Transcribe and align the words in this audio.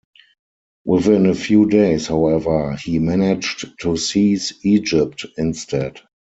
Within 0.83 1.27
a 1.27 1.35
few 1.35 1.67
days, 1.69 2.07
however, 2.07 2.75
he 2.75 2.97
managed 2.97 3.67
to 3.81 3.95
seize 3.97 4.51
Egypt 4.63 5.27
instead. 5.37 5.99